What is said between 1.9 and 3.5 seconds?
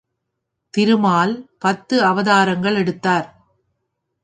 அவதாரங்கள் எடுத்தார்.